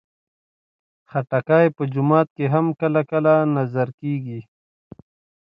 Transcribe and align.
خټکی 1.09 1.67
په 1.75 1.83
جومات 1.93 2.27
کې 2.35 2.45
هم 2.53 2.65
کله 2.79 3.01
کله 3.11 3.33
نذر 3.55 3.87
کېږي. 3.99 4.39